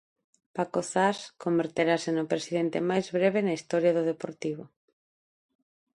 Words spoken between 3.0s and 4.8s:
breve na historia do Deportivo.